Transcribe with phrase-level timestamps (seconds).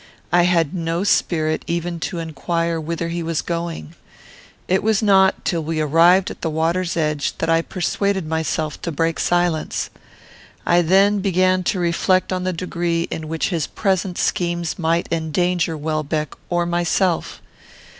[0.31, 3.93] I had no spirit even to inquire whither he was going.
[4.67, 8.91] It was not till we arrived at the water's edge that I persuaded myself to
[8.91, 9.91] break silence.
[10.65, 15.77] I then began to reflect on the degree in which his present schemes might endanger
[15.77, 17.39] Welbeck or myself.